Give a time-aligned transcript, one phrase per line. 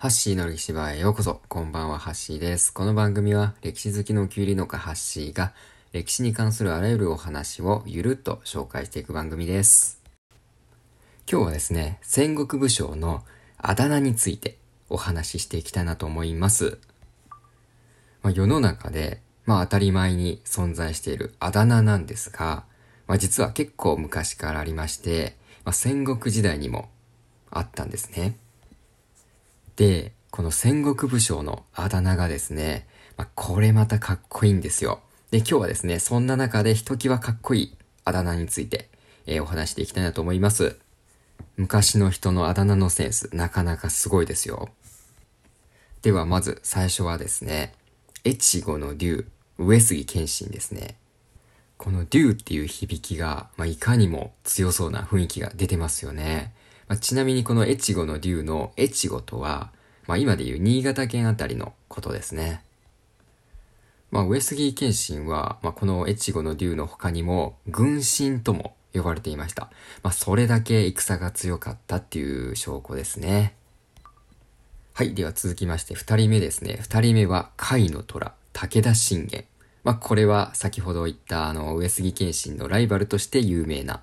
[0.00, 1.40] ハッシーの歴史場へようこそ。
[1.48, 2.72] こんばんは、ハッシーです。
[2.72, 5.52] この番組は歴史好きのキュウリ農家ハッシーが
[5.90, 10.00] 歴史に関するあらゆるお話をゆるっと紹介していく番組です。
[11.28, 13.24] 今日はですね、戦国武将の
[13.56, 14.56] あだ名について
[14.88, 16.78] お話ししていきたいなと思います。
[18.22, 22.62] まあ、世の中で、まあ当たり前に存在しているあだ名なんですが、
[23.08, 26.88] まあ実は結構昔からありまして、まあ、戦国時代にも
[27.50, 28.36] あったんですね。
[29.78, 35.00] で、この戦国武将のあだ名がですね、まあ、これまたかっこいいんですよ。
[35.30, 38.88] で、今日はですね、そんな中でひときわかっこいいあだ名について、
[39.26, 40.76] えー、お話していきたいなと思います。
[41.56, 44.68] 昔の人のあだ名のセンス、なかなかすごいですよ。
[46.02, 47.72] ではまず最初はですね、
[48.26, 50.96] 越後の竜、上杉謙信ですね。
[51.76, 56.52] この竜っていう響きが、まあ、いかにも強そうな雰囲気が出てますよね。
[56.88, 59.70] まあ、ちなみにこの越後の竜の越後とは、
[60.06, 62.64] まあ、今でいう新潟県あたりのことですね。
[64.10, 69.70] まあ、上杉謙信は、まあ、この越後の竜の他にも、軍神とも呼ばれていました。
[70.02, 73.54] まあ、それだけ戦が強かったっていう証拠ですね。
[74.94, 75.14] はい。
[75.14, 76.78] では続きまして、二人目ですね。
[76.80, 79.44] 二人目は、甲斐の虎、武田信玄。
[79.84, 84.02] まあ、これは先ほど言ったあの、上杉謙信のライバルとして有名な、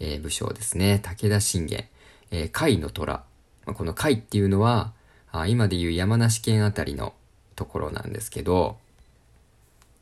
[0.00, 1.00] えー、武将ですね。
[1.02, 1.86] 武田信玄。
[2.30, 3.24] えー、甲斐の虎。
[3.64, 4.92] まあ、この甲斐っていうのは、
[5.32, 7.14] あ今でいう山梨県あたりの
[7.56, 8.78] ところなんですけど、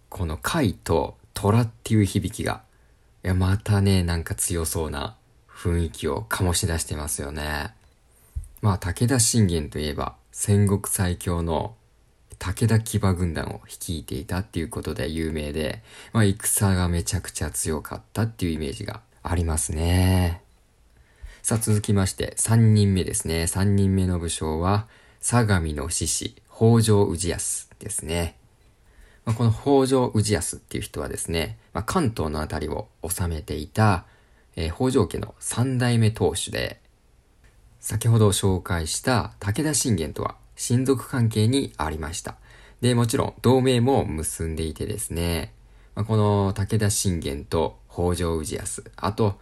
[0.08, 2.62] この甲斐と虎っていう響きが、
[3.24, 5.16] いや、またね、なんか強そうな
[5.48, 7.74] 雰囲気を醸し出してますよね。
[8.60, 11.74] まあ、武田信玄といえば、戦国最強の
[12.38, 20.43] 武田騎馬軍団を率いていたっていうことで有名で、まあ、戦がめちゃくちゃ強かったっていうイメージがありますね。
[21.44, 23.42] さあ続きまして、3人目ですね。
[23.42, 24.88] 3人目の武将は、
[25.20, 28.38] 相模の志士、北条氏康ですね。
[29.26, 34.06] まあ、この北条氏康っていう人はですね、まあ、関東のあたりを治めていた、
[34.56, 36.80] えー、北条家の三代目当主で、
[37.78, 42.36] 先ほど紹介した武田信玄とは親族関係にありました。
[42.80, 45.52] で、もちろん同盟も結んでいてですね、
[45.94, 49.38] まあ、この武田信玄と北条氏康、あと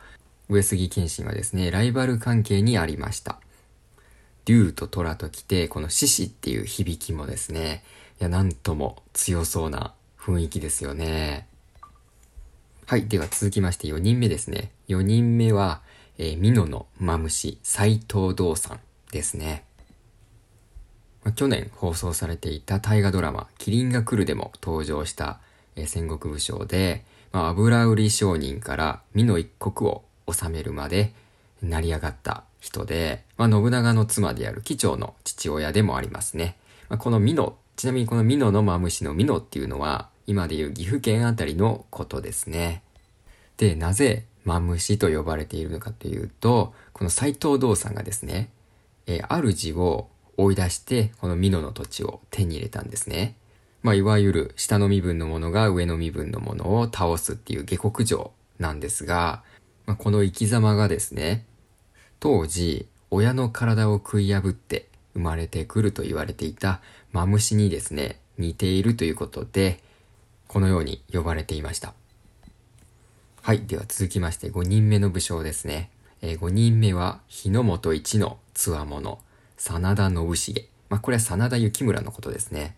[0.52, 3.40] 上杉謙信はですね、ライバル関係にありました。
[4.44, 7.82] 竜と虎と来て、この獅子っていう響きもですね、
[8.20, 11.48] いや、なんとも強そうな雰囲気ですよね。
[12.86, 13.08] はい。
[13.08, 14.70] では続きまして4人目ですね。
[14.88, 15.80] 4人目は、
[16.18, 18.80] えー、美濃のマムシ、斎藤道さん
[19.10, 19.64] ですね。
[21.36, 25.40] 去年放送されていた大河ドラマ、キリンが来るでも登場した、
[25.76, 30.02] え、戦国武将で、まあ、油売り商人から美濃一国を
[30.34, 31.12] 治めるまで
[31.62, 36.56] 成り上がった人で、まあ、信長の妻である貴長の父親でもありますね。
[36.88, 42.82] まあ、この美濃、ちなみにこの美濃のマムシの美濃っていうのは、今でいう岐阜県あたりのことですね。
[43.56, 48.50] で、なぜマムシと呼ばれているのかというと、この斎藤道さんがですね、
[49.06, 53.36] えー、主を追い出して、この美濃の土地を手に入れたんですね。
[53.82, 59.42] まあ、いわゆる下の身分のものが上の身分のものを倒すっていう下克上なんですが、
[59.86, 61.44] まあ、この生き様がですね、
[62.20, 66.80] 当時、親の体を食い破って生まれてくると言われていた
[67.12, 69.80] マムシにですね、似ているということで、
[70.48, 71.94] このように呼ばれていました。
[73.42, 73.66] はい。
[73.66, 75.90] では続きまして5人目の武将ですね。
[76.20, 79.18] えー、5人目は日の本一の強者、
[79.56, 80.64] 真田信繁。
[80.88, 82.76] まあ、これは真田幸村のことですね。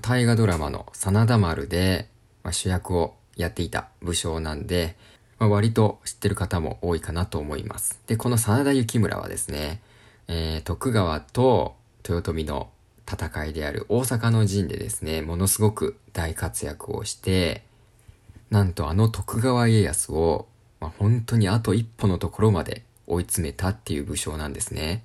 [0.00, 2.08] 大河ドラマの真田丸で、
[2.42, 4.96] まあ、主役をやっていた武将なんで、
[5.42, 8.00] まあ、割と知ってる方も多いかなと思います。
[8.06, 9.80] で、この真田幸村はですね、
[10.28, 11.74] えー、徳川と
[12.08, 12.70] 豊臣の
[13.10, 17.64] 戦いである大阪の陣でですね、ものすごく大活躍をして、
[18.50, 20.46] なんとあの徳川家康を、
[20.78, 25.02] まあ、本当にあと一歩のところまで追い詰めたっていう武将なんですね。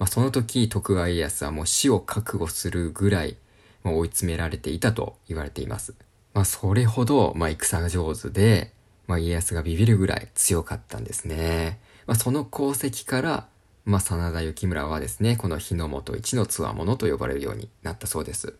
[0.00, 3.36] まあ、その時徳川家康はもう死を覚悟するぐらい、
[3.84, 5.94] まあ、追い詰められていたと言われています。
[6.34, 8.74] まあ、それほど、まあ、戦が上手で、
[9.06, 11.78] まあ、家康がビビるぐらい強かったんですね。
[12.06, 13.46] まあ、その功績から、
[13.84, 18.54] まあ、真田幸村はですね、この日の本一の強者と呼ばれるようになったそうです。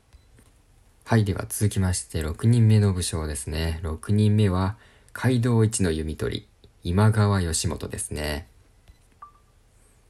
[1.05, 3.81] はい、では続きまして、6人目の武将ですね。
[3.83, 4.77] 6人目は、
[5.13, 6.49] 街道一の弓取り、
[6.85, 8.49] 今川義元ですね。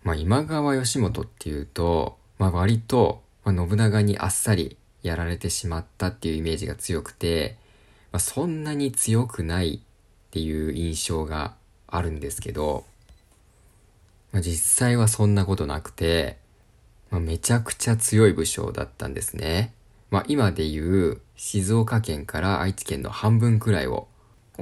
[0.03, 7.57] まあ、今川義元っていうと、まあ、割と、まあ、信長にあっさりやられてしまったっていうイメージが強くて、
[8.13, 9.83] まあ、そんなに強くない
[10.37, 11.55] っていう印象が
[11.87, 12.85] あるんですけど、
[14.33, 16.37] まあ、実際はそんなことなくて、
[17.11, 19.73] まあ、めちゃくちゃ強い武将だったんですね。
[20.11, 24.09] まあ、今でいう静岡県から愛知県の半分くらいを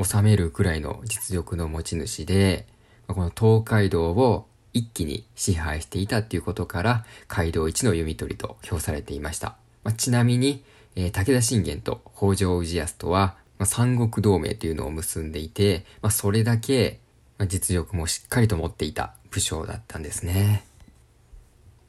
[0.00, 2.68] 治めるくらいの実力の持ち主で、
[3.08, 9.56] この東海道を一気に支配していたっていうことから、街道一の読み取りと評されていました。
[9.82, 10.62] まあ、ちなみに、
[10.94, 17.00] えー、武田信玄と北条氏康とは、まあ、三国同盟というのを結んでいて、まあ、それだけ、
[17.38, 20.66] ま、実力もしっかりと持っていた武将だったんですね。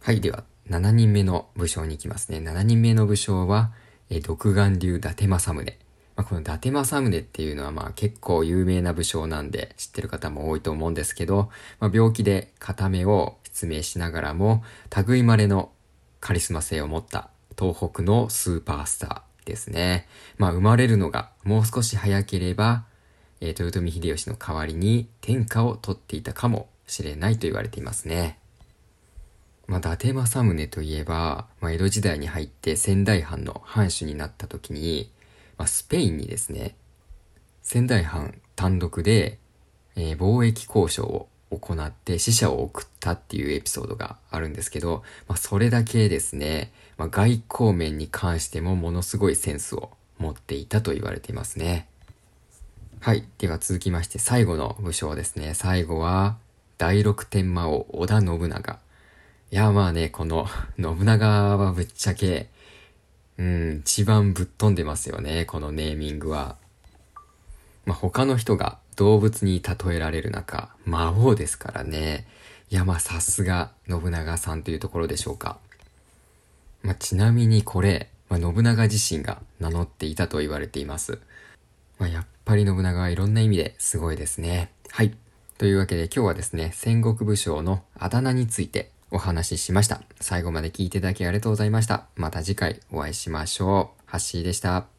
[0.01, 2.37] はい、では、7人目の武将に行きますね。
[2.37, 3.73] 7人目の武将は、
[4.09, 5.77] え、独眼流伊達政宗。
[6.15, 11.49] まあ、この伊達政宗っていうのはまあ結構有名な武将なんで知ってる方も多いと思うんですけど、
[11.81, 14.63] まあ、病気で片目を失明しながらも
[15.07, 15.71] 類まれの
[16.21, 20.07] カリスマ性を持った東北のスーパースターですね。
[20.37, 22.85] まあ生まれるのがもう少し早ければ、
[23.41, 28.39] えー、豊臣秀吉の代わりに天下を取っていたかもしれないと言われていますね。
[29.67, 35.11] まあ、伊達政宗といえば、まあ、江戸時代に入って仙台藩の藩主になった時に、
[35.57, 36.75] まあ、スペインにですね、
[37.61, 39.39] 仙台藩単独で、
[39.95, 51.87] えー、貿易交渉を行って死者を送ったっていうエピソードがあるんですけど、まあ、それだけですね、まあ、外交面に関してもものすごいセンスを持っていたと言われていますね。
[52.99, 53.23] はい。
[53.37, 55.53] では続きまして最後の武将ですね。
[55.53, 56.37] 最後は、
[56.77, 58.79] 第六天魔王織田信長。
[59.51, 62.49] いや、まあね、この信長はぶっちゃけ、
[63.37, 66.55] うん、一番ぶっ飛んでますよね、このネーミングは。
[67.85, 72.25] まあ、他の人が動物に例えられる中、魔王ですからね。
[72.69, 75.57] いや、まあ、さすが信長さんというところでしょうか。
[76.81, 81.19] まあ、ちなみにこれ、まあ、信長自身が名乗っていたと言われています。
[81.99, 84.71] まあ、やっぱり信長はいろんな意味ですごいですね。
[84.89, 85.15] はい。
[85.57, 90.01] というわけで今日はですね、戦国武将のあだ名についてお話ししました。
[90.19, 92.05] 最後まで聞いていただきありがとうございました。
[92.15, 94.01] また次回お会いしましょう。
[94.05, 94.94] ハッシーでした。